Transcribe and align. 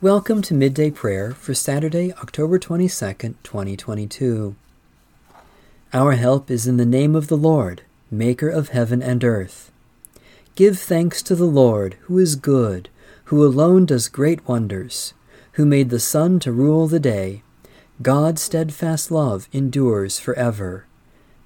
Welcome 0.00 0.42
to 0.42 0.54
Midday 0.54 0.92
Prayer 0.92 1.32
for 1.32 1.54
Saturday, 1.54 2.12
October 2.12 2.60
22nd, 2.60 3.34
2022. 3.42 4.54
Our 5.92 6.12
help 6.12 6.52
is 6.52 6.68
in 6.68 6.76
the 6.76 6.86
name 6.86 7.16
of 7.16 7.26
the 7.26 7.36
Lord, 7.36 7.82
Maker 8.08 8.48
of 8.48 8.68
heaven 8.68 9.02
and 9.02 9.24
earth. 9.24 9.72
Give 10.54 10.78
thanks 10.78 11.20
to 11.24 11.34
the 11.34 11.46
Lord, 11.46 11.96
who 12.02 12.16
is 12.16 12.36
good, 12.36 12.88
who 13.24 13.44
alone 13.44 13.86
does 13.86 14.06
great 14.06 14.46
wonders, 14.46 15.14
who 15.54 15.66
made 15.66 15.90
the 15.90 15.98
sun 15.98 16.38
to 16.40 16.52
rule 16.52 16.86
the 16.86 17.00
day. 17.00 17.42
God's 18.00 18.40
steadfast 18.40 19.10
love 19.10 19.48
endures 19.52 20.20
forever. 20.20 20.86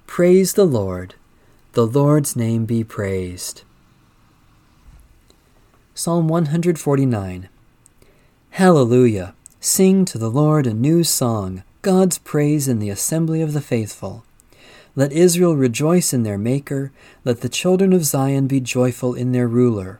Praise 0.05 0.53
the 0.53 0.65
Lord. 0.65 1.15
The 1.71 1.87
Lord's 1.87 2.35
name 2.35 2.65
be 2.65 2.83
praised. 2.83 3.63
Psalm 5.95 6.27
149 6.27 7.49
Hallelujah! 8.57 9.33
Sing 9.59 10.05
to 10.05 10.19
the 10.19 10.29
Lord 10.29 10.67
a 10.67 10.75
new 10.75 11.03
song, 11.03 11.63
God's 11.81 12.19
praise 12.19 12.67
in 12.67 12.77
the 12.77 12.91
assembly 12.91 13.41
of 13.41 13.53
the 13.53 13.61
faithful. 13.61 14.23
Let 14.95 15.11
Israel 15.11 15.55
rejoice 15.55 16.13
in 16.13 16.21
their 16.21 16.37
Maker, 16.37 16.91
let 17.25 17.41
the 17.41 17.49
children 17.49 17.93
of 17.93 18.05
Zion 18.05 18.45
be 18.45 18.59
joyful 18.59 19.15
in 19.15 19.31
their 19.31 19.47
ruler. 19.47 19.99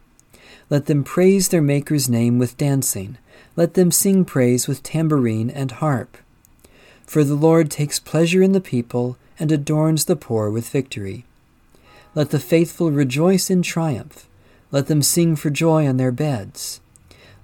Let 0.69 0.85
them 0.85 1.03
praise 1.03 1.49
their 1.49 1.63
Maker's 1.63 2.07
name 2.07 2.37
with 2.37 2.55
dancing, 2.55 3.17
let 3.55 3.73
them 3.73 3.89
sing 3.89 4.23
praise 4.23 4.67
with 4.67 4.83
tambourine 4.83 5.49
and 5.49 5.71
harp. 5.71 6.15
For 7.07 7.23
the 7.23 7.33
Lord 7.33 7.71
takes 7.71 7.97
pleasure 7.99 8.43
in 8.43 8.51
the 8.51 8.61
people 8.61 9.17
and 9.39 9.51
adorns 9.51 10.05
the 10.05 10.15
poor 10.15 10.51
with 10.51 10.69
victory. 10.69 11.25
Let 12.13 12.29
the 12.29 12.39
faithful 12.39 12.91
rejoice 12.91 13.49
in 13.49 13.63
triumph, 13.63 14.29
let 14.69 14.85
them 14.85 15.01
sing 15.01 15.35
for 15.35 15.49
joy 15.49 15.87
on 15.87 15.97
their 15.97 16.11
beds. 16.11 16.81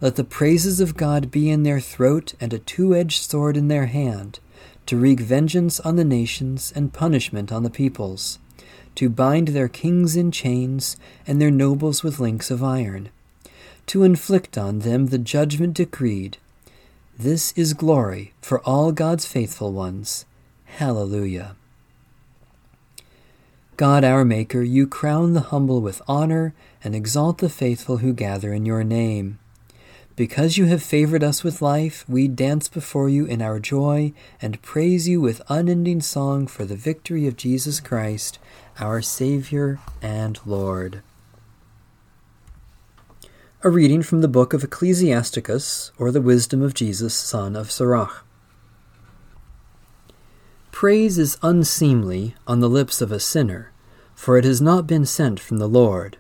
Let 0.02 0.16
the 0.16 0.24
praises 0.24 0.80
of 0.80 0.96
God 0.96 1.30
be 1.30 1.50
in 1.50 1.64
their 1.64 1.82
throat 1.82 2.34
and 2.40 2.54
a 2.54 2.60
two 2.60 2.96
edged 2.96 3.22
sword 3.22 3.58
in 3.58 3.68
their 3.68 3.88
hand, 3.88 4.40
to 4.86 4.98
wreak 4.98 5.20
vengeance 5.20 5.80
on 5.82 5.98
the 5.98 6.06
nations 6.06 6.72
and 6.74 6.94
punishment 6.94 7.52
on 7.52 7.64
the 7.64 7.70
peoples, 7.70 8.40
to 8.96 9.10
bind 9.10 9.50
their 9.50 9.68
kings 9.68 10.16
in 10.16 10.32
chains 10.32 10.96
and 11.28 11.42
their 11.42 11.52
nobles 11.52 12.02
with 12.02 12.20
links 12.20 12.50
of 12.50 12.64
iron, 12.64 13.10
to 13.88 14.04
inflict 14.04 14.58
on 14.58 14.80
them 14.80 15.08
the 15.08 15.18
judgment 15.18 15.74
decreed. 15.74 16.38
This 17.18 17.52
is 17.58 17.74
glory 17.74 18.34
for 18.42 18.62
all 18.62 18.94
God's 18.94 19.26
faithful 19.26 19.74
ones. 19.74 20.26
Hallelujah. 20.64 21.58
God 23.76 24.06
our 24.06 24.24
Maker, 24.24 24.62
you 24.62 24.88
crown 24.88 25.34
the 25.34 25.42
humble 25.42 25.82
with 25.82 26.02
honor 26.08 26.54
and 26.84 26.96
exalt 26.96 27.40
the 27.40 27.50
faithful 27.50 27.98
who 27.98 28.14
gather 28.14 28.54
in 28.54 28.66
your 28.66 28.86
name. 28.86 29.40
Because 30.20 30.58
you 30.58 30.66
have 30.66 30.84
favored 30.84 31.24
us 31.24 31.46
with 31.46 31.62
life, 31.62 32.04
we 32.06 32.28
dance 32.28 32.68
before 32.68 33.08
you 33.08 33.24
in 33.24 33.42
our 33.42 33.58
joy 33.58 34.12
and 34.42 34.62
praise 34.62 35.08
you 35.08 35.22
with 35.22 35.42
unending 35.48 36.02
song 36.02 36.46
for 36.46 36.66
the 36.66 36.76
victory 36.76 37.26
of 37.26 37.38
Jesus 37.38 37.80
Christ, 37.80 38.38
our 38.82 39.02
Savior 39.02 39.80
and 40.02 40.38
Lord. 40.46 41.02
A 43.64 43.70
reading 43.70 44.02
from 44.02 44.20
the 44.20 44.28
book 44.28 44.52
of 44.52 44.62
Ecclesiasticus, 44.62 45.94
or 45.98 46.12
the 46.12 46.20
wisdom 46.20 46.62
of 46.62 46.74
Jesus, 46.74 47.16
son 47.16 47.56
of 47.56 47.72
Sirach. 47.72 48.26
Praise 50.74 51.18
is 51.18 51.38
unseemly 51.42 52.36
on 52.46 52.60
the 52.60 52.68
lips 52.68 53.00
of 53.00 53.14
a 53.14 53.22
sinner, 53.22 53.72
for 54.16 54.38
it 54.38 54.44
has 54.44 54.60
not 54.60 54.86
been 54.86 55.06
sent 55.06 55.40
from 55.40 55.60
the 55.60 55.70
Lord. 55.70 56.18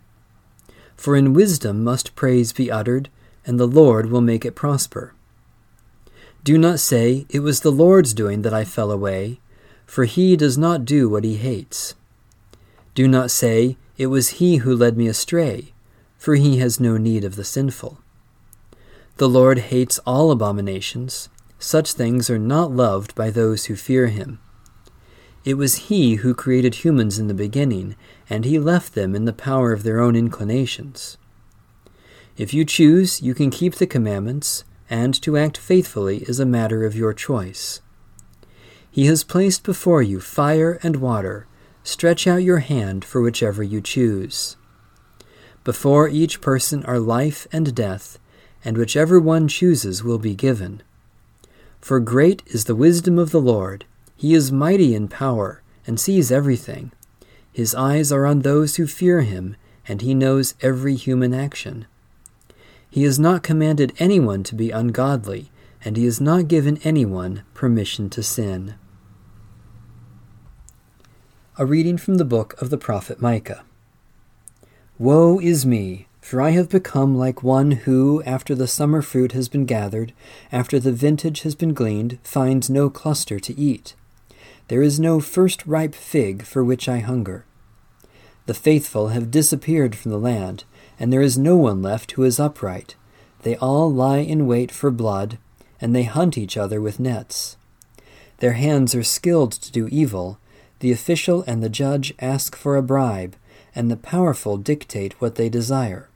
For 0.95 1.17
in 1.17 1.33
wisdom 1.33 1.83
must 1.83 2.15
praise 2.15 2.53
be 2.53 2.71
uttered 2.71 3.09
and 3.49 3.59
the 3.59 3.67
Lord 3.67 4.11
will 4.11 4.21
make 4.21 4.45
it 4.45 4.53
prosper. 4.53 5.15
Do 6.43 6.55
not 6.55 6.79
say, 6.79 7.25
It 7.29 7.39
was 7.39 7.61
the 7.61 7.71
Lord's 7.71 8.13
doing 8.13 8.43
that 8.43 8.53
I 8.53 8.63
fell 8.63 8.91
away, 8.91 9.39
for 9.87 10.05
he 10.05 10.37
does 10.37 10.55
not 10.55 10.85
do 10.85 11.09
what 11.09 11.23
he 11.23 11.35
hates. 11.35 11.95
Do 12.93 13.07
not 13.07 13.31
say, 13.31 13.75
It 13.97 14.05
was 14.05 14.37
he 14.37 14.57
who 14.57 14.75
led 14.75 14.97
me 14.97 15.07
astray, 15.07 15.73
for 16.15 16.35
he 16.35 16.59
has 16.59 16.79
no 16.79 16.97
need 16.97 17.23
of 17.23 17.37
the 17.37 17.43
sinful. 17.43 17.97
The 19.17 19.27
Lord 19.27 19.57
hates 19.57 19.97
all 20.05 20.29
abominations. 20.29 21.27
Such 21.57 21.93
things 21.93 22.29
are 22.29 22.37
not 22.37 22.71
loved 22.71 23.15
by 23.15 23.31
those 23.31 23.65
who 23.65 23.75
fear 23.75 24.09
him. 24.09 24.37
It 25.43 25.55
was 25.55 25.89
he 25.89 26.17
who 26.17 26.35
created 26.35 26.85
humans 26.85 27.17
in 27.17 27.25
the 27.25 27.33
beginning, 27.33 27.95
and 28.29 28.45
he 28.45 28.59
left 28.59 28.93
them 28.93 29.15
in 29.15 29.25
the 29.25 29.33
power 29.33 29.73
of 29.73 29.81
their 29.81 29.99
own 29.99 30.15
inclinations. 30.15 31.17
If 32.39 32.53
you 32.53 32.63
choose, 32.63 33.21
you 33.21 33.33
can 33.33 33.49
keep 33.49 33.75
the 33.75 33.85
commandments, 33.85 34.63
and 34.89 35.13
to 35.23 35.35
act 35.35 35.57
faithfully 35.57 36.19
is 36.19 36.39
a 36.39 36.45
matter 36.45 36.85
of 36.85 36.95
your 36.95 37.13
choice. 37.13 37.81
He 38.89 39.07
has 39.07 39.25
placed 39.25 39.63
before 39.63 40.01
you 40.01 40.21
fire 40.21 40.79
and 40.81 40.95
water. 40.95 41.47
Stretch 41.83 42.27
out 42.27 42.41
your 42.41 42.59
hand 42.59 43.03
for 43.03 43.19
whichever 43.19 43.61
you 43.61 43.81
choose. 43.81 44.55
Before 45.65 46.07
each 46.07 46.39
person 46.39 46.85
are 46.85 46.97
life 46.97 47.45
and 47.51 47.75
death, 47.75 48.17
and 48.63 48.77
whichever 48.77 49.19
one 49.19 49.49
chooses 49.49 50.01
will 50.01 50.17
be 50.17 50.33
given. 50.33 50.81
For 51.81 51.99
great 51.99 52.41
is 52.45 52.63
the 52.63 52.73
wisdom 52.73 53.19
of 53.19 53.31
the 53.31 53.41
Lord. 53.41 53.83
He 54.15 54.33
is 54.33 54.49
mighty 54.49 54.95
in 54.95 55.09
power, 55.09 55.61
and 55.85 55.99
sees 55.99 56.31
everything. 56.31 56.93
His 57.51 57.75
eyes 57.75 58.13
are 58.13 58.25
on 58.25 58.43
those 58.43 58.77
who 58.77 58.87
fear 58.87 59.23
him, 59.23 59.57
and 59.89 60.01
he 60.01 60.13
knows 60.13 60.55
every 60.61 60.95
human 60.95 61.33
action. 61.33 61.85
He 62.89 63.03
has 63.03 63.19
not 63.19 63.43
commanded 63.43 63.93
anyone 63.99 64.43
to 64.43 64.55
be 64.55 64.71
ungodly, 64.71 65.51
and 65.85 65.95
he 65.95 66.05
has 66.05 66.19
not 66.19 66.47
given 66.47 66.79
anyone 66.83 67.43
permission 67.53 68.09
to 68.11 68.23
sin. 68.23 68.75
A 71.57 71.65
reading 71.65 71.97
from 71.97 72.15
the 72.15 72.25
book 72.25 72.59
of 72.61 72.69
the 72.69 72.77
prophet 72.77 73.21
Micah. 73.21 73.63
Woe 74.97 75.39
is 75.39 75.65
me, 75.65 76.07
for 76.19 76.41
I 76.41 76.49
have 76.51 76.69
become 76.69 77.17
like 77.17 77.43
one 77.43 77.71
who, 77.71 78.23
after 78.23 78.55
the 78.55 78.67
summer 78.67 79.01
fruit 79.01 79.33
has 79.33 79.49
been 79.49 79.65
gathered, 79.65 80.13
after 80.51 80.79
the 80.79 80.91
vintage 80.91 81.41
has 81.41 81.55
been 81.55 81.73
gleaned, 81.73 82.17
finds 82.23 82.69
no 82.69 82.89
cluster 82.89 83.39
to 83.39 83.57
eat. 83.59 83.95
There 84.67 84.81
is 84.81 84.99
no 84.99 85.19
first 85.19 85.65
ripe 85.65 85.95
fig 85.95 86.43
for 86.43 86.63
which 86.63 86.89
I 86.89 86.99
hunger. 86.99 87.45
The 88.45 88.53
faithful 88.53 89.09
have 89.09 89.31
disappeared 89.31 89.95
from 89.95 90.11
the 90.11 90.19
land, 90.19 90.63
and 90.99 91.11
there 91.11 91.21
is 91.21 91.37
no 91.37 91.55
one 91.55 91.81
left 91.81 92.11
who 92.11 92.23
is 92.23 92.39
upright. 92.39 92.95
They 93.43 93.55
all 93.55 93.91
lie 93.91 94.17
in 94.17 94.47
wait 94.47 94.71
for 94.71 94.91
blood, 94.91 95.37
and 95.79 95.95
they 95.95 96.03
hunt 96.03 96.37
each 96.37 96.57
other 96.57 96.81
with 96.81 96.99
nets. 96.99 97.55
Their 98.39 98.53
hands 98.53 98.93
are 98.93 99.03
skilled 99.03 99.53
to 99.53 99.71
do 99.71 99.87
evil. 99.87 100.39
The 100.79 100.91
official 100.91 101.43
and 101.47 101.63
the 101.63 101.69
judge 101.69 102.13
ask 102.19 102.55
for 102.55 102.75
a 102.75 102.83
bribe, 102.83 103.35
and 103.73 103.89
the 103.89 103.97
powerful 103.97 104.57
dictate 104.57 105.19
what 105.21 105.35
they 105.35 105.49
desire. 105.49 106.09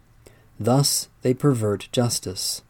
Thus 0.60 1.08
they 1.22 1.34
pervert 1.34 1.90
justice. 1.92 2.62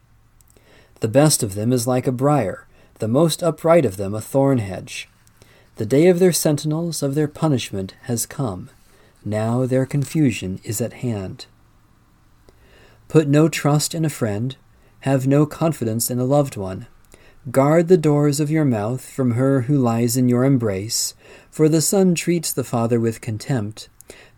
The 1.00 1.08
best 1.08 1.42
of 1.42 1.54
them 1.54 1.72
is 1.72 1.86
like 1.86 2.06
a 2.06 2.12
briar, 2.12 2.66
the 2.98 3.08
most 3.08 3.42
upright 3.42 3.84
of 3.84 3.96
them 3.96 4.14
a 4.14 4.20
thorn 4.20 4.58
hedge. 4.58 5.08
The 5.76 5.86
day 5.86 6.06
of 6.06 6.20
their 6.20 6.32
sentinels, 6.32 7.02
of 7.02 7.14
their 7.14 7.28
punishment, 7.28 7.94
has 8.02 8.26
come. 8.26 8.70
Now 9.24 9.66
their 9.66 9.86
confusion 9.86 10.60
is 10.62 10.80
at 10.80 10.94
hand. 10.94 11.46
Put 13.08 13.28
no 13.28 13.48
trust 13.48 13.94
in 13.94 14.04
a 14.04 14.10
friend, 14.10 14.56
have 15.00 15.26
no 15.26 15.46
confidence 15.46 16.10
in 16.10 16.18
a 16.18 16.24
loved 16.24 16.56
one. 16.56 16.86
Guard 17.50 17.88
the 17.88 17.98
doors 17.98 18.40
of 18.40 18.50
your 18.50 18.64
mouth 18.64 19.06
from 19.08 19.32
her 19.32 19.62
who 19.62 19.76
lies 19.76 20.16
in 20.16 20.28
your 20.28 20.44
embrace, 20.44 21.14
for 21.50 21.68
the 21.68 21.82
son 21.82 22.14
treats 22.14 22.52
the 22.52 22.64
father 22.64 22.98
with 22.98 23.20
contempt. 23.20 23.88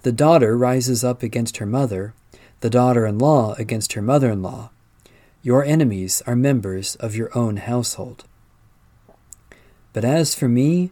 The 0.02 0.12
daughter 0.12 0.56
rises 0.56 1.04
up 1.04 1.22
against 1.22 1.58
her 1.58 1.66
mother, 1.66 2.14
the 2.60 2.70
daughter 2.70 3.06
in 3.06 3.18
law 3.18 3.54
against 3.58 3.92
her 3.92 4.02
mother 4.02 4.30
in 4.32 4.42
law. 4.42 4.70
Your 5.40 5.64
enemies 5.64 6.20
are 6.26 6.34
members 6.34 6.96
of 6.96 7.14
your 7.14 7.36
own 7.38 7.58
household. 7.58 8.24
But 9.92 10.04
as 10.04 10.34
for 10.34 10.48
me, 10.48 10.90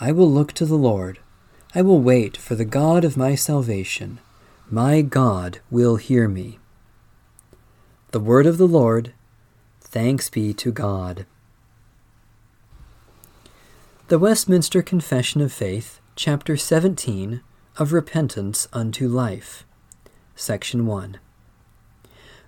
I 0.00 0.12
will 0.12 0.30
look 0.30 0.52
to 0.52 0.64
the 0.64 0.76
Lord. 0.76 1.18
I 1.74 1.82
will 1.82 2.00
wait 2.00 2.36
for 2.36 2.54
the 2.54 2.64
God 2.64 3.04
of 3.04 3.16
my 3.16 3.34
salvation. 3.34 4.20
My 4.70 5.02
God 5.02 5.58
will 5.70 5.96
hear 5.96 6.28
me. 6.28 6.60
The 8.10 8.20
word 8.20 8.46
of 8.46 8.56
the 8.56 8.66
Lord. 8.66 9.12
Thanks 9.82 10.30
be 10.30 10.54
to 10.54 10.72
God. 10.72 11.26
The 14.08 14.18
Westminster 14.18 14.80
Confession 14.80 15.42
of 15.42 15.52
Faith, 15.52 16.00
Chapter 16.16 16.56
17, 16.56 17.42
of 17.76 17.92
Repentance 17.92 18.66
unto 18.72 19.08
Life. 19.08 19.66
Section 20.34 20.86
1. 20.86 21.18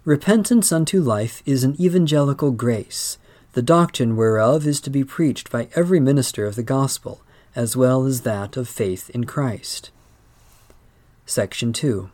Repentance 0.07 0.73
unto 0.73 1.03
life 1.03 1.43
is 1.45 1.63
an 1.63 1.79
evangelical 1.79 2.53
grace, 2.53 3.19
the 3.53 3.61
doctrine 3.61 4.17
whereof 4.17 4.67
is 4.67 4.81
to 4.81 4.89
be 4.89 5.05
preached 5.05 5.51
by 5.51 5.69
every 5.77 6.01
minister 6.01 6.47
of 6.47 6.57
the 6.57 6.63
gospel, 6.63 7.21
as 7.55 7.77
well 7.77 8.07
as 8.07 8.23
that 8.23 8.57
of 8.57 8.67
faith 8.67 9.11
in 9.11 9.25
Christ. 9.25 9.91
Section 11.27 11.75
2. 11.75 12.09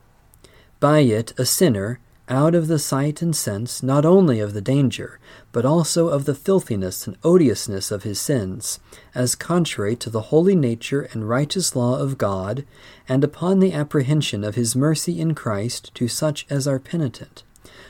By 0.81 0.99
it 1.00 1.32
a 1.38 1.46
sinner, 1.46 2.00
out 2.28 2.55
of 2.55 2.67
the 2.67 2.78
sight 2.78 3.23
and 3.23 3.37
sense 3.37 3.82
not 3.82 4.05
only 4.05 4.40
of 4.40 4.52
the 4.52 4.61
danger, 4.61 5.20
but 5.52 5.64
also 5.64 6.08
of 6.08 6.25
the 6.25 6.34
filthiness 6.34 7.06
and 7.06 7.17
odiousness 7.23 7.90
of 7.90 8.02
his 8.02 8.20
sins, 8.20 8.81
as 9.14 9.34
contrary 9.34 9.94
to 9.96 10.11
the 10.11 10.23
holy 10.23 10.56
nature 10.56 11.02
and 11.12 11.28
righteous 11.28 11.76
law 11.76 11.99
of 11.99 12.19
God, 12.19 12.64
and 13.08 13.23
upon 13.23 13.61
the 13.61 13.73
apprehension 13.73 14.43
of 14.43 14.56
his 14.56 14.75
mercy 14.75 15.20
in 15.20 15.34
Christ 15.34 15.94
to 15.94 16.08
such 16.08 16.46
as 16.50 16.67
are 16.67 16.81
penitent, 16.81 17.44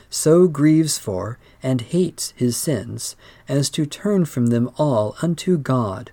so 0.09 0.47
grieves 0.47 0.97
for 0.97 1.39
and 1.63 1.81
hates 1.81 2.33
his 2.35 2.55
sins, 2.55 3.15
as 3.47 3.69
to 3.71 3.85
turn 3.85 4.25
from 4.25 4.47
them 4.47 4.69
all 4.77 5.15
unto 5.21 5.57
God, 5.57 6.11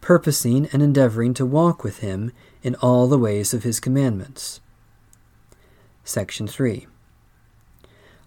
purposing 0.00 0.66
and 0.72 0.82
endeavoring 0.82 1.34
to 1.34 1.44
walk 1.44 1.84
with 1.84 1.98
him 1.98 2.32
in 2.62 2.74
all 2.76 3.06
the 3.06 3.18
ways 3.18 3.52
of 3.52 3.64
his 3.64 3.80
commandments. 3.80 4.60
Section 6.04 6.46
3. 6.46 6.86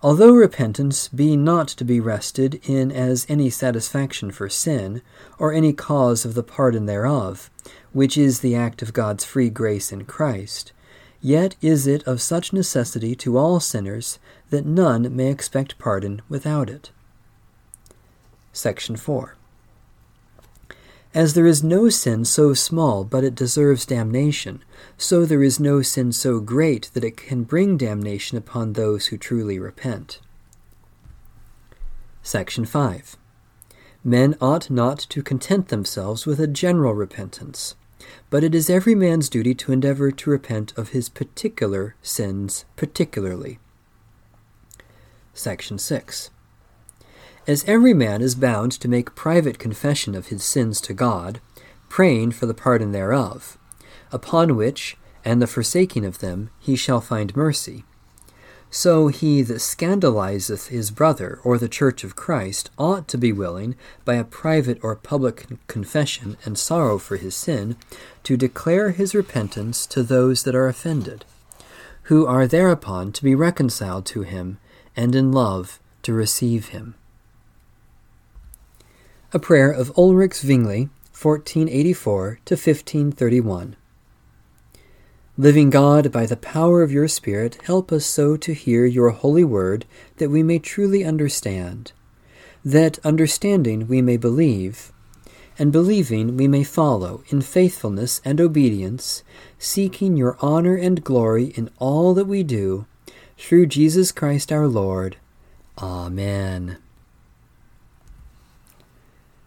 Although 0.04 0.34
repentance 0.34 1.08
be 1.08 1.38
not 1.38 1.70
to 1.70 1.86
be 1.86 2.02
rested 2.02 2.60
in 2.68 2.92
as 2.92 3.26
any 3.30 3.50
satisfaction 3.50 4.32
for 4.32 4.50
sin, 4.50 5.02
or 5.40 5.54
any 5.54 5.72
cause 5.72 6.26
of 6.26 6.34
the 6.34 6.44
pardon 6.44 6.88
thereof, 6.88 7.50
which 7.94 8.18
is 8.18 8.42
the 8.42 8.54
act 8.54 8.82
of 8.82 8.92
God's 8.92 9.24
free 9.24 9.50
grace 9.50 9.94
in 9.94 10.04
Christ, 10.04 10.74
yet 11.22 11.56
is 11.62 11.88
it 11.88 12.04
of 12.04 12.22
such 12.22 12.52
necessity 12.52 13.16
to 13.16 13.38
all 13.38 13.62
sinners 13.62 14.20
that 14.50 14.66
none 14.66 15.16
may 15.16 15.32
expect 15.32 15.80
pardon 15.80 16.22
without 16.28 16.70
it. 16.70 16.92
Section 18.52 18.98
4. 18.98 19.38
As 21.13 21.36
there 21.36 21.45
is 21.45 21.63
no 21.63 21.89
sin 21.89 22.25
so 22.25 22.56
small 22.56 23.04
but 23.04 23.24
it 23.24 23.36
deserves 23.36 23.86
damnation, 23.86 24.63
so 24.98 25.25
there 25.25 25.44
is 25.44 25.60
no 25.60 25.83
sin 25.83 26.12
so 26.12 26.39
great 26.39 26.89
that 26.94 27.04
it 27.04 27.18
can 27.18 27.44
bring 27.44 27.77
damnation 27.77 28.38
upon 28.38 28.74
those 28.74 29.07
who 29.07 29.18
truly 29.18 29.60
repent. 29.60 30.19
Section 32.24 32.65
5. 32.65 33.15
Men 34.04 34.36
ought 34.42 34.71
not 34.71 34.98
to 35.10 35.21
content 35.21 35.68
themselves 35.68 36.25
with 36.25 36.39
a 36.39 36.48
general 36.48 36.95
repentance, 36.95 37.75
but 38.31 38.44
it 38.44 38.56
is 38.56 38.69
every 38.69 38.95
man's 38.95 39.30
duty 39.30 39.54
to 39.54 39.71
endeavor 39.71 40.10
to 40.10 40.30
repent 40.31 40.74
of 40.75 40.89
his 40.89 41.10
particular 41.10 41.95
sins 42.01 42.65
particularly. 42.75 43.60
Section 45.36 45.77
6. 45.77 46.31
As 47.45 47.66
every 47.68 47.94
man 47.94 48.22
is 48.22 48.36
bound 48.36 48.72
to 48.72 48.88
make 48.88 49.16
private 49.16 49.60
confession 49.60 50.16
of 50.16 50.28
his 50.28 50.45
sins 50.45 50.80
to 50.81 50.94
God, 50.94 51.42
praying 51.90 52.31
for 52.31 52.45
the 52.45 52.54
pardon 52.54 52.94
thereof, 52.94 53.57
upon 54.13 54.56
which, 54.56 54.95
and 55.25 55.42
the 55.42 55.48
forsaking 55.48 56.06
of 56.06 56.19
them, 56.19 56.51
he 56.57 56.78
shall 56.78 57.01
find 57.01 57.36
mercy. 57.36 57.84
So 58.72 59.10
he 59.10 59.42
that 59.42 59.60
scandalizeth 59.60 60.68
his 60.68 60.90
brother 60.90 61.40
or 61.44 61.57
the 61.57 61.68
church 61.68 62.06
of 62.06 62.16
Christ 62.16 62.72
ought 62.80 63.10
to 63.10 63.18
be 63.18 63.34
willing, 63.34 63.75
by 64.06 64.16
a 64.16 64.24
private 64.24 64.80
or 64.81 64.96
public 64.96 65.46
confession 65.68 66.38
and 66.46 66.57
sorrow 66.57 66.98
for 66.98 67.18
his 67.18 67.36
sin, 67.36 67.75
to 68.24 68.38
declare 68.38 68.92
his 68.92 69.13
repentance 69.13 69.86
to 69.88 70.01
those 70.01 70.44
that 70.44 70.56
are 70.56 70.69
offended, 70.69 71.25
who 72.04 72.25
are 72.25 72.48
thereupon 72.48 73.12
to 73.12 73.24
be 73.24 73.36
reconciled 73.36 74.06
to 74.06 74.22
him, 74.22 74.60
and 74.96 75.13
in 75.13 75.34
love 75.34 75.80
to 76.04 76.13
receive 76.13 76.69
him. 76.69 76.96
A 79.36 79.40
prayer 79.40 79.72
of 79.72 79.92
Ulrich 79.98 80.36
Zwingli, 80.36 80.90
1484 81.20 82.40
to 82.46 82.54
1531. 82.54 83.76
Living 85.40 85.72
God, 85.72 86.12
by 86.12 86.28
the 86.28 86.38
power 86.38 86.84
of 86.84 86.92
your 86.92 87.08
Spirit, 87.08 87.58
help 87.64 87.92
us 87.92 88.06
so 88.06 88.38
to 88.38 88.54
hear 88.54 88.86
your 88.86 89.10
holy 89.10 89.44
word 89.44 89.88
that 90.18 90.30
we 90.30 90.44
may 90.44 90.60
truly 90.60 91.04
understand, 91.04 91.94
that 92.64 93.04
understanding 93.04 93.88
we 93.88 94.04
may 94.04 94.18
believe, 94.18 94.92
and 95.58 95.72
believing 95.72 96.38
we 96.38 96.48
may 96.48 96.64
follow 96.64 97.24
in 97.30 97.42
faithfulness 97.42 98.22
and 98.24 98.40
obedience, 98.40 99.24
seeking 99.58 100.16
your 100.16 100.38
honor 100.42 100.76
and 100.76 101.04
glory 101.04 101.46
in 101.56 101.72
all 101.80 102.14
that 102.14 102.26
we 102.26 102.44
do, 102.44 102.86
through 103.36 103.66
Jesus 103.66 104.12
Christ 104.12 104.52
our 104.52 104.68
Lord. 104.68 105.18
Amen. 105.80 106.78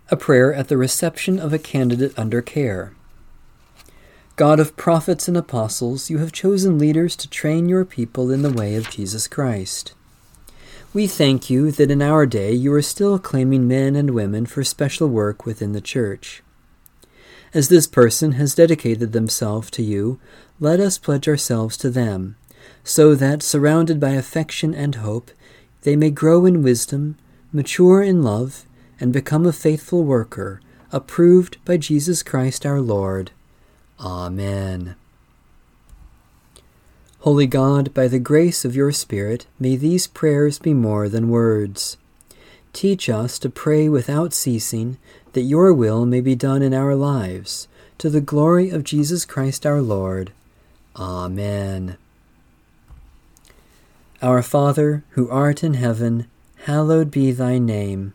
A 0.09 0.17
prayer 0.17 0.55
at 0.55 0.69
the 0.69 0.77
reception 0.77 1.41
of 1.41 1.53
a 1.53 1.59
candidate 1.59 2.17
under 2.17 2.41
care. 2.41 2.93
God 4.37 4.61
of 4.61 4.77
prophets 4.77 5.27
and 5.27 5.37
apostles, 5.37 6.11
you 6.11 6.19
have 6.19 6.31
chosen 6.31 6.79
leaders 6.79 7.17
to 7.17 7.29
train 7.29 7.69
your 7.69 7.85
people 7.85 8.31
in 8.31 8.43
the 8.43 8.53
way 8.53 8.77
of 8.77 8.91
Jesus 8.91 9.27
Christ. 9.27 9.95
We 10.95 11.09
thank 11.09 11.51
you 11.51 11.73
that 11.73 11.91
in 11.91 12.03
our 12.03 12.25
day 12.25 12.53
you 12.53 12.73
are 12.75 12.83
still 12.83 13.19
claiming 13.19 13.67
men 13.67 13.97
and 13.97 14.11
women 14.11 14.47
for 14.47 14.63
special 14.63 15.09
work 15.09 15.45
within 15.45 15.73
the 15.73 15.81
Church. 15.81 16.43
As 17.53 17.69
this 17.69 17.89
person 17.89 18.33
has 18.33 18.55
dedicated 18.55 19.13
themselves 19.13 19.71
to 19.73 19.83
you, 19.83 20.21
let 20.61 20.79
us 20.79 20.99
pledge 20.99 21.27
ourselves 21.27 21.77
to 21.79 21.91
them, 21.91 22.37
so 22.85 23.17
that, 23.17 23.43
surrounded 23.43 23.99
by 23.99 24.11
affection 24.11 24.73
and 24.73 24.97
hope, 24.97 25.33
they 25.83 25.97
may 25.97 26.11
grow 26.11 26.47
in 26.47 26.63
wisdom, 26.63 27.17
mature 27.53 28.03
in 28.03 28.23
love, 28.23 28.66
and 29.01 29.13
become 29.13 29.47
a 29.47 29.53
faithful 29.53 30.05
worker, 30.05 30.61
approved 30.93 31.59
by 31.65 31.77
Jesus 31.77 32.23
Christ 32.23 32.65
our 32.65 32.81
Lord. 32.81 33.31
Amen. 34.01 34.95
Holy 37.21 37.47
God, 37.47 37.93
by 37.93 38.07
the 38.07 38.21
grace 38.21 38.65
of 38.65 38.77
your 38.77 38.93
Spirit, 38.93 39.47
may 39.59 39.75
these 39.75 40.07
prayers 40.07 40.59
be 40.59 40.73
more 40.73 41.09
than 41.09 41.29
words. 41.29 41.97
Teach 42.73 43.09
us 43.09 43.39
to 43.41 43.49
pray 43.49 43.89
without 43.89 44.33
ceasing, 44.33 44.99
that 45.33 45.41
your 45.41 45.73
will 45.73 46.07
may 46.07 46.21
be 46.21 46.35
done 46.35 46.63
in 46.63 46.73
our 46.73 46.95
lives, 46.95 47.69
to 47.99 48.11
the 48.11 48.21
glory 48.21 48.71
of 48.71 48.85
Jesus 48.85 49.25
Christ 49.25 49.67
our 49.67 49.81
Lord. 49.81 50.33
Amen. 50.95 51.97
Our 54.23 54.43
Father, 54.43 55.05
who 55.11 55.29
art 55.29 55.65
in 55.65 55.75
heaven, 55.75 56.27
hallowed 56.65 57.11
be 57.11 57.33
thy 57.33 57.59
name. 57.59 58.15